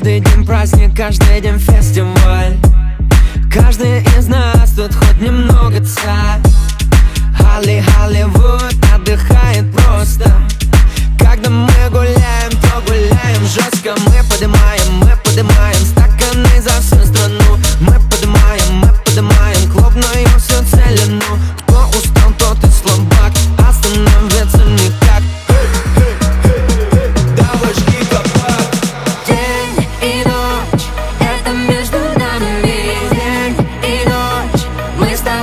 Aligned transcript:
Каждый 0.00 0.20
день 0.20 0.46
праздник, 0.46 0.96
каждый 0.96 1.42
день 1.42 1.58
фестиваль. 1.58 2.56
Каждый 3.52 4.00
из 4.18 4.28
нас 4.28 4.70
тут 4.70 4.94
хоть 4.94 5.20
немного 5.20 5.78
царь. 5.84 6.40
Холли, 7.36 7.84
Холливуд 7.86 8.74
отдыхает 8.94 9.70
просто. 9.74 10.32
Когда 11.18 11.50
мы 11.50 11.90
гуляем, 11.90 12.50
то 12.62 12.80
гуляем 12.86 13.42
жестко 13.42 13.94
Мы 14.06 14.24
поднимаем, 14.26 15.00
мы 15.00 15.19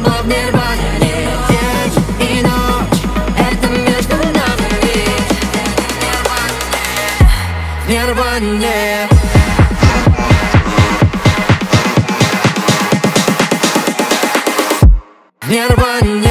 тобой 0.03 0.21
в 0.21 0.27
нирване 0.27 0.91
День 1.49 1.93
и 2.19 2.41
ночь, 2.43 3.01
это 3.37 3.67
между 3.67 4.15
нами 4.17 4.67
в 7.85 7.89
нирване 7.89 9.07
В 15.41 15.49
нирване 15.49 16.26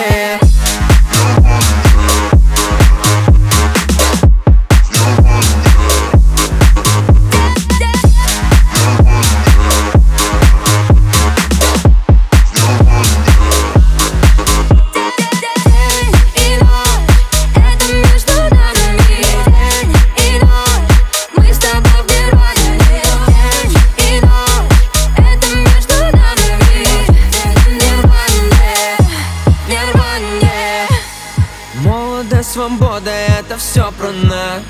свобода, 32.67 33.11
это 33.11 33.57
все 33.59 33.93
про 33.93 34.11
нас. 34.11 34.63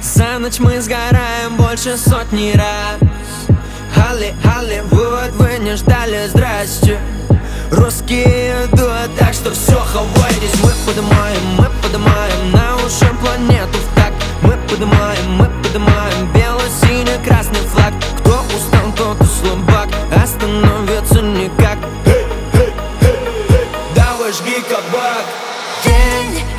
За 0.00 0.38
ночь 0.38 0.58
мы 0.58 0.80
сгораем 0.80 1.56
больше 1.56 1.96
сотни 1.96 2.52
раз. 2.52 2.98
Холли, 3.94 4.34
Холливуд, 4.42 5.32
вы 5.34 5.58
не 5.58 5.76
ждали, 5.76 6.26
здрасте. 6.28 6.98
Русские 7.70 8.66
идут, 8.66 9.16
так 9.18 9.34
что 9.34 9.50
все, 9.50 9.74
хавайтесь 9.74 10.54
Мы 10.62 10.70
поднимаем, 10.86 11.42
мы 11.58 11.68
поднимаем 11.82 12.52
на 12.52 12.76
уши 12.76 13.12
планету 13.20 13.78
в 13.78 13.96
так 13.96 14.12
Мы 14.42 14.52
поднимаем, 14.68 15.32
мы 15.32 15.46
поднимаем 15.62 16.32
бело-синий-красный 16.32 17.60
флаг. 17.72 17.92
Кто 18.20 18.44
устал, 18.54 18.92
тот 18.96 19.20
и 19.20 19.24
слабак, 19.24 19.88
остановиться 20.22 21.22
никак. 21.22 21.78
Давай 23.94 24.32
жги 24.32 24.62
кабак. 24.68 25.24
День 25.84 26.55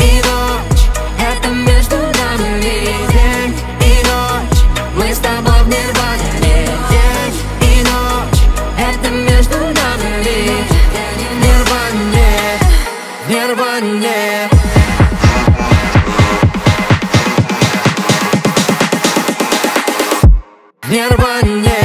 не 20.90 21.77